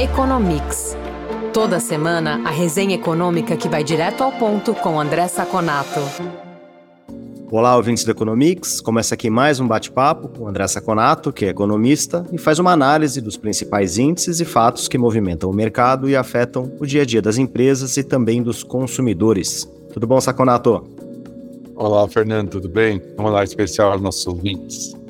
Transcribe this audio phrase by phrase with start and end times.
[0.00, 0.96] Economics.
[1.52, 6.00] Toda semana, a resenha econômica que vai direto ao ponto com André Saconato.
[7.50, 8.80] Olá, ouvintes do Economics.
[8.80, 13.20] Começa aqui mais um bate-papo com André Saconato, que é economista e faz uma análise
[13.20, 17.20] dos principais índices e fatos que movimentam o mercado e afetam o dia a dia
[17.20, 19.70] das empresas e também dos consumidores.
[19.92, 20.88] Tudo bom, Saconato?
[21.76, 23.00] Olá, Fernando, tudo bem?
[23.14, 25.01] Vamos lá, especial aos nossos ouvintes.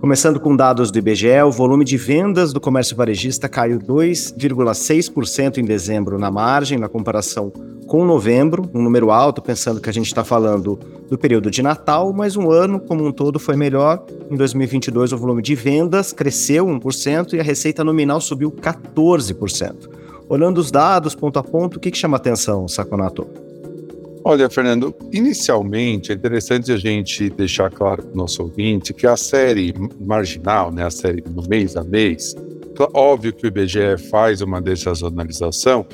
[0.00, 5.64] Começando com dados do IBGE, o volume de vendas do comércio varejista caiu 2,6% em
[5.64, 7.52] dezembro na margem, na comparação
[7.86, 10.78] com novembro, um número alto, pensando que a gente está falando
[11.10, 14.02] do período de Natal, mas um ano como um todo foi melhor.
[14.30, 19.86] Em 2022, o volume de vendas cresceu 1% e a receita nominal subiu 14%.
[20.30, 23.49] Olhando os dados ponto a ponto, o que, que chama atenção, Saconato?
[24.22, 29.16] Olha, Fernando, inicialmente é interessante a gente deixar claro para o nosso ouvinte que a
[29.16, 32.34] série marginal, né, a série no mês a mês,
[32.94, 35.86] óbvio que o IBGE faz uma desazonalização,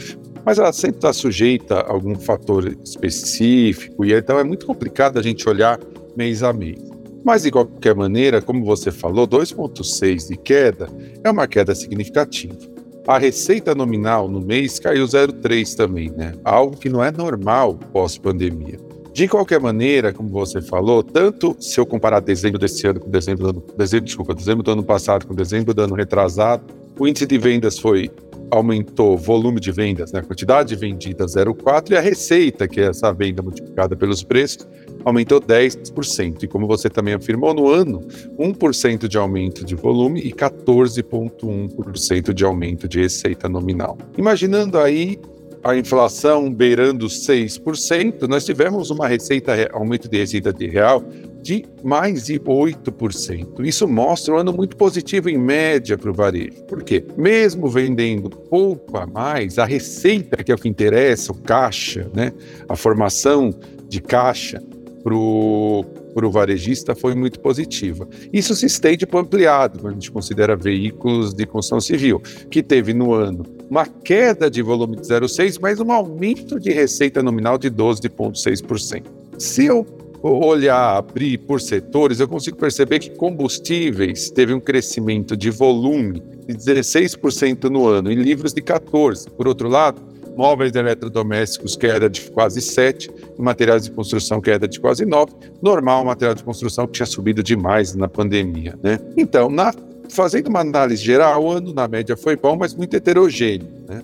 [0.45, 5.23] mas ela sempre está sujeita a algum fator específico, e então é muito complicado a
[5.23, 5.79] gente olhar
[6.17, 6.79] mês a mês.
[7.25, 10.89] Mas, de qualquer maneira, como você falou, 2,6 de queda
[11.25, 12.76] é uma queda significativa.
[13.07, 16.33] A receita nominal no mês caiu 0,3 também, né?
[16.45, 18.81] Algo que não é normal pós-pandemia.
[19.13, 23.45] De qualquer maneira, como você falou, tanto se eu comparar dezembro desse ano com dezembro
[23.45, 26.65] do ano, dezembro, desculpa, dezembro do ano passado com dezembro do ano retrasado,
[26.98, 28.11] o índice de vendas foi
[28.51, 30.23] aumentou volume de vendas, né?
[30.23, 34.67] quantidade vendida 0,4 e a receita, que é essa venda multiplicada pelos preços,
[35.07, 36.43] aumentou 10%.
[36.43, 38.01] E como você também afirmou, no ano,
[38.37, 43.97] 1% de aumento de volume e 14,1% de aumento de receita nominal.
[44.19, 45.21] Imaginando aí
[45.63, 51.05] a inflação beirando 6%, nós tivemos uma receita, aumento de receita de real
[51.41, 53.65] de mais de 8%.
[53.65, 56.65] Isso mostra um ano muito positivo em média para o varejo.
[56.65, 57.05] Por quê?
[57.17, 62.33] Mesmo vendendo pouco a mais, a receita, que é o que interessa, o caixa, né?
[62.69, 63.55] a formação
[63.89, 64.61] de caixa,
[65.06, 68.08] para o varejista foi muito positiva.
[68.33, 72.92] Isso se estende para ampliado, quando a gente considera veículos de construção civil, que teve
[72.92, 77.70] no ano uma queda de volume de 0,6%, mas um aumento de receita nominal de
[77.70, 79.05] 12,6%.
[79.39, 79.86] Se eu
[80.22, 86.55] olhar, abrir por setores, eu consigo perceber que combustíveis teve um crescimento de volume de
[86.55, 89.30] 16% no ano, e livros de 14%.
[89.30, 90.02] Por outro lado,
[90.36, 95.30] móveis eletrodomésticos, queda de quase 7%, e materiais de construção, queda de quase 9%.
[95.63, 98.79] Normal, material de construção que tinha subido demais na pandemia.
[98.83, 98.98] Né?
[99.17, 99.73] Então, na,
[100.11, 103.69] fazendo uma análise geral, o ano na média foi bom, mas muito heterogêneo.
[103.89, 104.02] Né?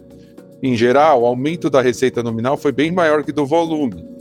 [0.62, 4.12] Em geral, o aumento da receita nominal foi bem maior que do volume.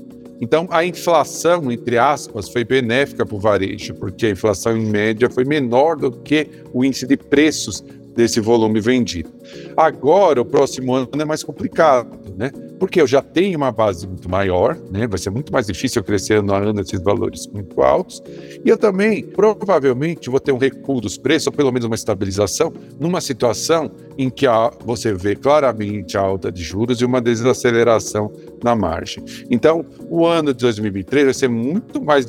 [0.42, 5.30] Então, a inflação, entre aspas, foi benéfica para o varejo, porque a inflação em média
[5.30, 7.84] foi menor do que o índice de preços
[8.16, 9.30] desse volume vendido.
[9.76, 12.52] Agora, o próximo ano é mais complicado, né?
[12.80, 15.08] Porque eu já tenho uma base muito maior, né?
[15.08, 18.22] Vai ser muito mais difícil crescer ano a ano esses valores muito altos.
[18.64, 22.74] E eu também, provavelmente, vou ter um recuo dos preços, ou pelo menos uma estabilização,
[23.00, 24.46] numa situação em que
[24.84, 28.32] você vê claramente a alta de juros e uma desaceleração
[28.64, 29.24] na margem.
[29.50, 32.26] Então, o ano de 2023 vai ser muito mais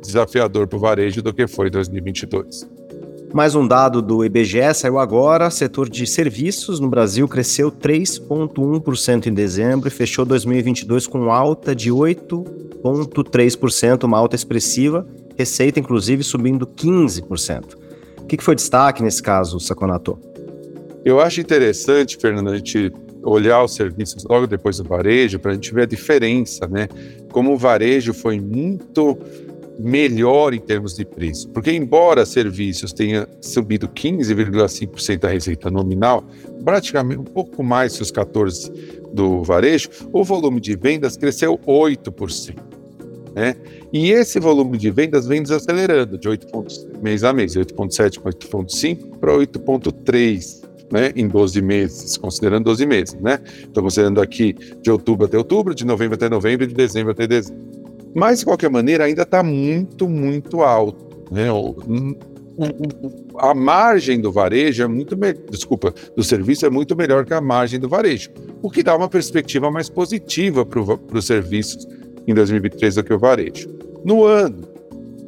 [0.00, 2.79] desafiador para o varejo do que foi 2022.
[3.32, 9.32] Mais um dado do IBGE saiu agora: setor de serviços no Brasil cresceu 3,1% em
[9.32, 17.76] dezembro e fechou 2022 com alta de 8,3%, uma alta expressiva, receita inclusive subindo 15%.
[18.18, 20.18] O que foi destaque nesse caso, Saconato?
[21.04, 22.92] Eu acho interessante, Fernando, a gente
[23.22, 26.88] olhar os serviços logo depois do varejo para a gente ver a diferença, né?
[27.30, 29.16] Como o varejo foi muito
[29.82, 31.48] melhor em termos de preço.
[31.48, 36.24] Porque, embora serviços tenha subido 15,5% da receita nominal,
[36.64, 42.56] praticamente um pouco mais que os 14% do varejo, o volume de vendas cresceu 8%.
[43.34, 43.56] Né?
[43.92, 48.32] E esse volume de vendas vem desacelerando de 8 pontos mês a mês, 8,7 para
[48.32, 50.60] 8,5 para 8,3
[50.92, 53.38] né, em 12 meses, considerando 12 meses, né?
[53.60, 57.28] Estou considerando aqui de outubro até outubro, de novembro até novembro e de dezembro até
[57.28, 57.79] dezembro.
[58.14, 61.10] Mas, de qualquer maneira, ainda está muito, muito alto.
[61.30, 61.50] Né?
[61.52, 61.76] O,
[63.38, 65.16] a margem do varejo é muito
[65.50, 68.30] desculpa, do serviço é muito melhor que a margem do varejo,
[68.60, 71.88] o que dá uma perspectiva mais positiva para os serviços
[72.26, 73.68] em 2023 do que o varejo.
[74.04, 74.68] No ano,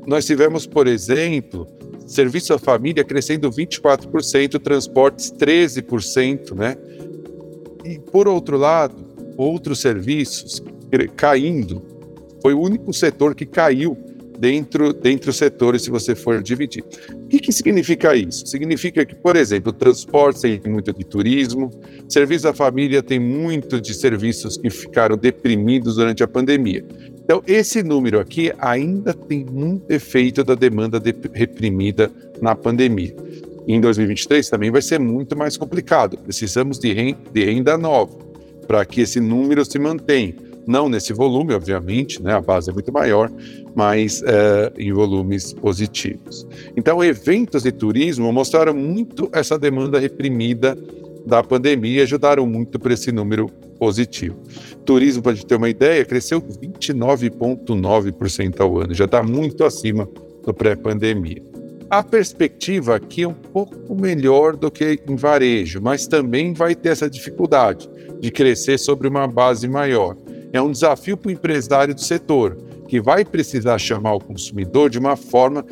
[0.07, 1.67] nós tivemos, por exemplo,
[2.07, 6.77] serviço à família crescendo 24%, transportes 13%, né?
[7.85, 8.95] E por outro lado,
[9.37, 10.63] outros serviços
[11.17, 11.83] caindo
[12.43, 13.97] foi o único setor que caiu
[14.43, 16.83] dentro, dentro dos setores, se você for dividir.
[17.13, 18.45] O que, que significa isso?
[18.45, 21.71] Significa que, por exemplo, transporte tem muito de turismo,
[22.09, 26.85] serviço da família tem muito de serviços que ficaram deprimidos durante a pandemia.
[27.25, 32.11] Então, esse número aqui ainda tem muito efeito da demanda de, reprimida
[32.41, 33.15] na pandemia.
[33.69, 36.19] Em 2023 também vai ser muito mais complicado.
[36.19, 38.19] Precisamos de renda nova
[38.67, 40.35] para que esse número se mantenha.
[40.67, 42.35] Não nesse volume, obviamente, né?
[42.35, 43.31] a base é muito maior,
[43.75, 46.47] mas é, em volumes positivos.
[46.77, 50.77] Então, eventos de turismo mostraram muito essa demanda reprimida
[51.27, 53.49] da pandemia e ajudaram muito para esse número
[53.79, 54.37] positivo.
[54.85, 60.09] Turismo, para a gente ter uma ideia, cresceu 29,9% ao ano, já está muito acima
[60.45, 61.43] do pré-pandemia.
[61.91, 66.89] A perspectiva aqui é um pouco melhor do que em varejo, mas também vai ter
[66.89, 67.87] essa dificuldade
[68.19, 70.17] de crescer sobre uma base maior.
[70.53, 72.57] É um desafio para o empresário do setor,
[72.89, 75.65] que vai precisar chamar o consumidor de uma forma.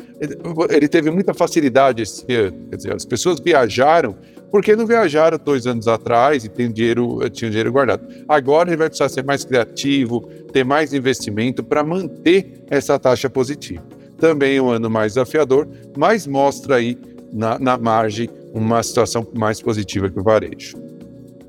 [0.69, 4.15] Ele teve muita facilidade esse ano, quer dizer, as pessoas viajaram
[4.51, 8.05] porque não viajaram dois anos atrás e tem dinheiro, tinham dinheiro guardado.
[8.27, 13.81] Agora ele vai precisar ser mais criativo, ter mais investimento para manter essa taxa positiva.
[14.17, 15.67] Também um ano mais desafiador,
[15.97, 16.97] mas mostra aí
[17.31, 20.90] na, na margem uma situação mais positiva que o varejo.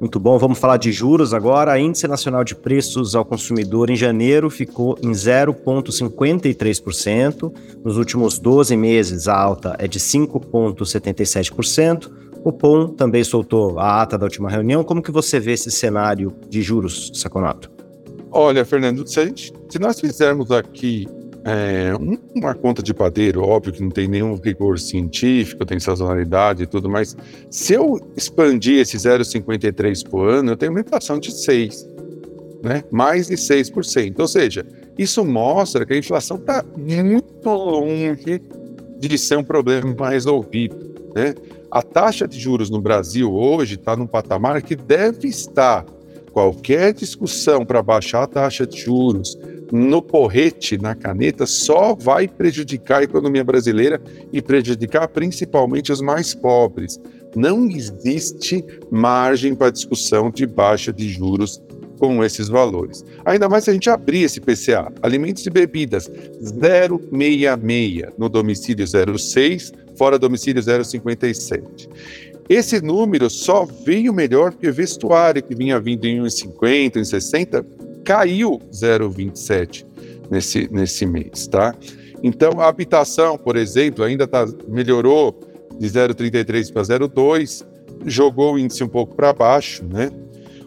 [0.03, 1.71] Muito bom, vamos falar de juros agora.
[1.71, 7.53] A índice nacional de preços ao consumidor em janeiro ficou em 0,53%.
[7.85, 12.11] Nos últimos 12 meses, a alta é de 5,77%.
[12.45, 14.83] O POM também soltou a ata da última reunião.
[14.83, 17.71] Como que você vê esse cenário de juros, Saconato?
[18.29, 21.07] Olha, Fernando, se, gente, se nós fizermos aqui
[21.45, 21.93] é,
[22.35, 26.89] uma conta de padeiro, óbvio que não tem nenhum rigor científico, tem sazonalidade e tudo,
[26.89, 27.17] mas
[27.51, 31.89] se eu expandir esse 0,53 por ano, eu tenho uma inflação de 6,
[32.63, 32.85] né?
[32.91, 34.21] mais de 6%.
[34.21, 34.65] Ou seja,
[34.97, 38.41] isso mostra que a inflação está muito longe
[38.99, 40.77] de ser um problema resolvido.
[41.15, 41.35] Né?
[41.71, 45.85] A taxa de juros no Brasil hoje está num patamar que deve estar.
[46.33, 49.37] Qualquer discussão para baixar a taxa de juros
[49.73, 53.99] no porrete, na caneta, só vai prejudicar a economia brasileira
[54.31, 57.01] e prejudicar principalmente os mais pobres.
[57.35, 61.63] Não existe margem para discussão de baixa de juros
[61.99, 63.03] com esses valores.
[63.25, 64.93] Ainda mais se a gente abrir esse PCA.
[65.01, 66.11] Alimentos e bebidas
[66.43, 71.89] 066 no domicílio 06, fora domicílio 057.
[72.47, 77.65] Esse número só veio melhor porque vestuário que vinha vindo em 1,50, em 60,
[78.05, 79.87] caiu 0,27
[80.31, 81.75] nesse, nesse mês, tá?
[82.23, 85.39] Então, a habitação, por exemplo, ainda tá, melhorou
[85.79, 87.65] de 0,33 para 0,2,
[88.07, 90.11] jogou o índice um pouco para baixo, né?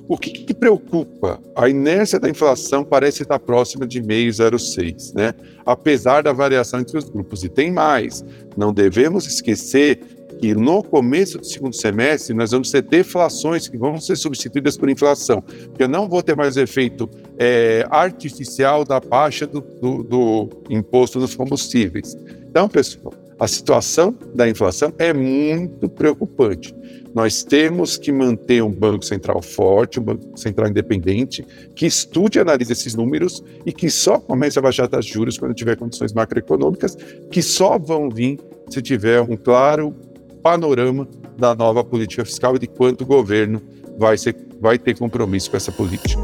[0.07, 1.39] O que, que, preocupa?
[1.55, 5.33] A inércia da inflação parece estar próxima de meio 0,6, né?
[5.65, 7.43] Apesar da variação entre os grupos.
[7.43, 8.23] E tem mais.
[8.55, 9.99] Não devemos esquecer
[10.39, 14.89] que no começo do segundo semestre nós vamos ter deflações que vão ser substituídas por
[14.89, 20.49] inflação, porque eu não vou ter mais efeito é, artificial da baixa do, do, do
[20.69, 22.15] imposto dos combustíveis.
[22.49, 26.73] Então, pessoal, a situação da inflação é muito preocupante.
[27.13, 31.45] Nós temos que manter um Banco Central forte, um Banco Central independente,
[31.75, 35.53] que estude e analise esses números e que só comece a baixar as juros quando
[35.53, 36.95] tiver condições macroeconômicas,
[37.31, 38.39] que só vão vir
[38.69, 39.95] se tiver um claro
[40.45, 43.59] panorama da nova política fiscal e de quanto o governo
[43.97, 46.21] vai, ser, vai ter compromisso com essa política.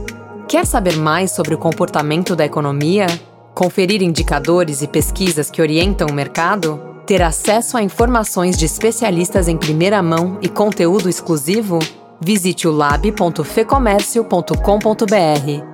[0.48, 3.07] Quer saber mais sobre o comportamento da economia?
[3.55, 6.79] Conferir indicadores e pesquisas que orientam o mercado?
[7.07, 11.79] Ter acesso a informações de especialistas em primeira mão e conteúdo exclusivo?
[12.24, 15.70] Visite o lab.fecomércio.com.br.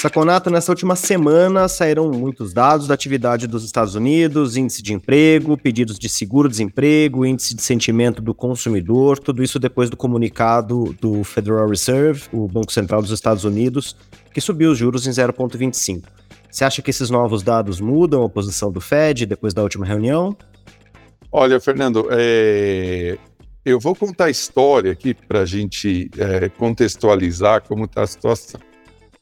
[0.00, 5.58] Saconato, nessa última semana saíram muitos dados da atividade dos Estados Unidos, índice de emprego,
[5.58, 11.68] pedidos de seguro-desemprego, índice de sentimento do consumidor, tudo isso depois do comunicado do Federal
[11.68, 13.94] Reserve, o Banco Central dos Estados Unidos,
[14.32, 16.04] que subiu os juros em 0,25.
[16.50, 20.34] Você acha que esses novos dados mudam a posição do Fed depois da última reunião?
[21.30, 23.18] Olha, Fernando, é...
[23.66, 28.69] eu vou contar a história aqui para a gente é, contextualizar como está a situação.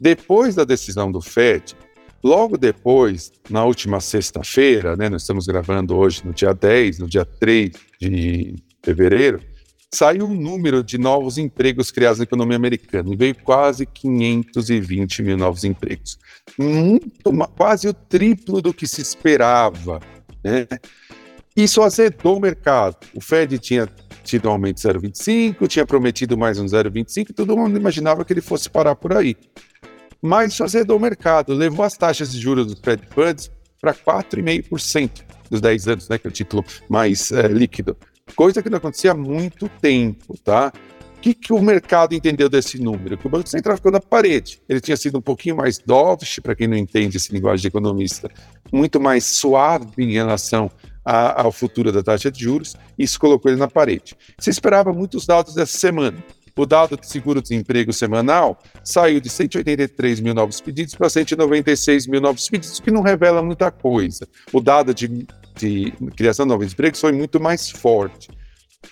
[0.01, 1.77] Depois da decisão do Fed,
[2.23, 7.25] logo depois, na última sexta-feira, né, nós estamos gravando hoje no dia 10, no dia
[7.25, 9.41] 3 de fevereiro,
[9.93, 15.37] saiu um número de novos empregos criados na economia americana e veio quase 520 mil
[15.37, 16.19] novos empregos.
[16.57, 20.01] Muito, quase o triplo do que se esperava.
[20.45, 20.69] Né?
[21.57, 22.99] Isso azedou o mercado.
[23.15, 23.89] O Fed tinha
[24.23, 28.33] tido um aumento de 0,25, tinha prometido mais um 0,25 e todo mundo imaginava que
[28.33, 29.35] ele fosse parar por aí.
[30.21, 35.25] Mas isso azedou o mercado, levou as taxas de juros dos Fed Funds para 4,5%
[35.51, 37.97] dos 10 anos, né, que é o título mais é, líquido.
[38.37, 40.73] Coisa que não acontecia há muito tempo, tá?
[41.17, 43.17] O que, que o mercado entendeu desse número?
[43.19, 44.61] Que o Banco Central ficou na parede.
[44.69, 48.31] Ele tinha sido um pouquinho mais dovish, para quem não entende esse linguagem de economista,
[48.71, 50.71] muito mais suave em relação
[51.05, 54.15] a, ao futuro da taxa de juros, isso colocou ele na parede.
[54.39, 56.23] Se esperava muitos dados dessa semana.
[56.59, 62.49] O dado de seguro-desemprego semanal saiu de 183 mil novos pedidos para 196 mil novos
[62.49, 64.27] pedidos, que não revela muita coisa.
[64.53, 65.25] O dado de,
[65.57, 68.29] de criação de novos empregos foi muito mais forte.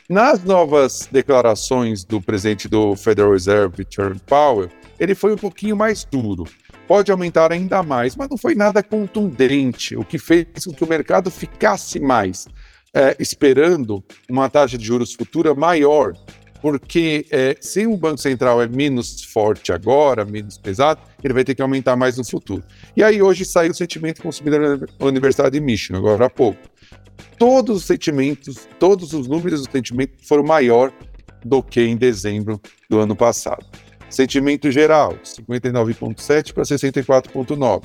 [0.08, 6.04] Nas novas declarações do presidente do Federal Reserve, Jerome Powell, ele foi um pouquinho mais
[6.04, 6.44] duro.
[6.86, 10.88] Pode aumentar ainda mais, mas não foi nada contundente, o que fez com que o
[10.88, 12.46] mercado ficasse mais
[12.94, 16.14] é, esperando uma taxa de juros futura maior,
[16.60, 21.54] porque é, se o Banco Central é menos forte agora, menos pesado, ele vai ter
[21.54, 22.62] que aumentar mais no futuro.
[22.96, 26.58] E aí hoje saiu o sentimento consumidor da Universidade de Michigan, agora há pouco
[27.38, 30.92] todos os sentimentos, todos os números do sentimento foram maior
[31.44, 33.64] do que em dezembro do ano passado.
[34.08, 37.84] Sentimento geral, 59,7 para 64,9.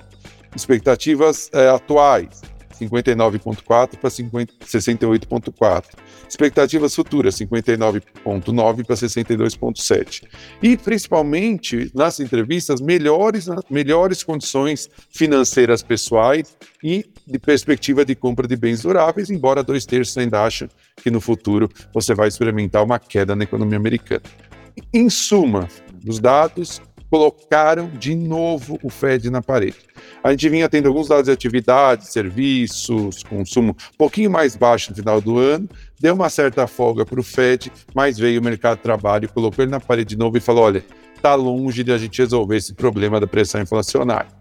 [0.55, 2.41] Expectativas é, atuais,
[2.87, 5.85] 59,4 para 68,4.
[6.27, 10.23] Expectativas futuras, 59,9 para 62,7.
[10.61, 18.55] E, principalmente, nas entrevistas, melhores, melhores condições financeiras pessoais e de perspectiva de compra de
[18.55, 23.35] bens duráveis, embora dois terços ainda acham que no futuro você vai experimentar uma queda
[23.35, 24.23] na economia americana.
[24.93, 25.67] Em suma,
[26.07, 29.75] os dados colocaram de novo o Fed na parede.
[30.23, 34.95] A gente vinha tendo alguns dados de atividade, serviços, consumo um pouquinho mais baixo no
[34.95, 35.67] final do ano,
[35.99, 39.71] deu uma certa folga para o Fed, mas veio o mercado de trabalho, colocou ele
[39.71, 43.19] na parede de novo e falou: olha, está longe de a gente resolver esse problema
[43.19, 44.31] da pressão inflacionária.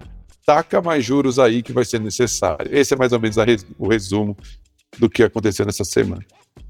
[0.47, 2.69] Taca mais juros aí que vai ser necessário.
[2.71, 3.37] Esse é mais ou menos
[3.79, 4.37] o resumo
[4.97, 6.25] do que aconteceu nessa semana.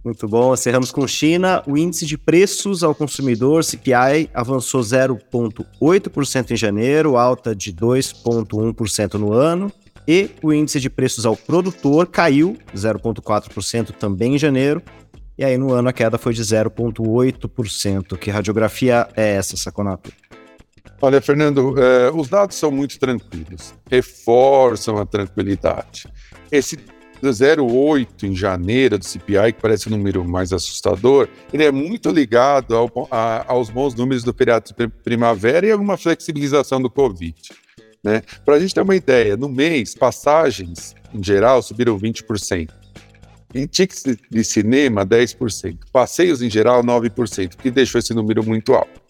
[0.05, 0.55] Muito bom.
[0.55, 1.63] Encerramos com China.
[1.67, 9.33] O índice de preços ao consumidor, CPI, avançou 0,8% em janeiro, alta de 2,1% no
[9.33, 9.71] ano.
[10.09, 14.83] E o índice de preços ao produtor caiu 0,4% também em janeiro.
[15.37, 18.17] E aí no ano a queda foi de 0,8%.
[18.17, 20.11] Que radiografia é essa, Saconato?
[21.03, 26.07] Olha, Fernando, eh, os dados são muito tranquilos, reforçam a tranquilidade.
[26.53, 26.79] Esse
[27.29, 32.77] 0,8 em janeiro do CPI, que parece um número mais assustador, ele é muito ligado
[32.77, 37.35] ao, a, aos bons números do feriado de primavera e alguma flexibilização do Covid.
[38.03, 38.23] Né?
[38.45, 42.71] Para a gente ter uma ideia, no mês, passagens, em geral, subiram 20%.
[43.55, 45.79] Em tickets de cinema, 10%.
[45.93, 49.01] Passeios, em geral, 9%, que deixou esse número muito alto.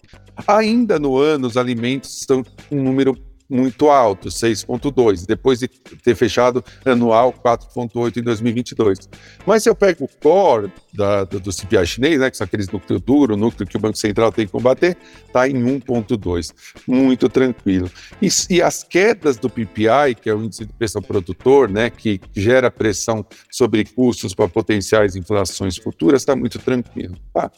[0.46, 3.14] Ainda no ano, os alimentos estão com um número
[3.50, 9.08] muito alto, 6,2, depois de ter fechado anual 4,8 em 2022.
[9.44, 12.68] Mas se eu pego o core da, do, do CPI chinês, né, que são aqueles
[12.68, 16.54] núcleo duro, núcleo que o Banco Central tem que combater, está em 1,2,
[16.86, 17.90] muito tranquilo.
[18.22, 22.20] E, e, as quedas do PPI, que é o índice de pressão produtor, né, que
[22.34, 27.16] gera pressão sobre custos para potenciais inflações futuras, está muito tranquilo.
[27.34, 27.50] Tá?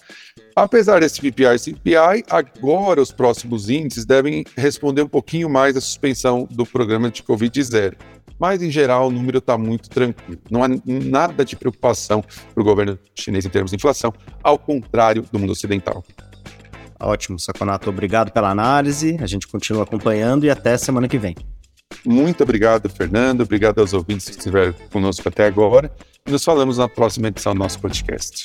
[0.55, 5.81] Apesar desse PPI e CPI, agora os próximos índices devem responder um pouquinho mais à
[5.81, 7.95] suspensão do programa de Covid-0.
[8.39, 10.41] Mas, em geral, o número está muito tranquilo.
[10.51, 15.25] Não há nada de preocupação para o governo chinês em termos de inflação, ao contrário
[15.31, 16.05] do mundo ocidental.
[17.01, 17.89] Ótimo, Saconato.
[17.89, 19.17] Obrigado pela análise.
[19.21, 21.35] A gente continua acompanhando e até semana que vem.
[22.05, 23.43] Muito obrigado, Fernando.
[23.43, 25.91] Obrigado aos ouvintes que estiveram conosco até agora.
[26.27, 28.45] E nos falamos na próxima edição do nosso podcast.